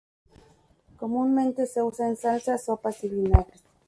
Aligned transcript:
Comúnmente 0.97 1.67
se 1.67 1.83
usa 1.83 2.07
en 2.07 2.17
salsas, 2.17 2.65
sopas 2.65 3.03
y 3.03 3.09
vinagres. 3.09 3.61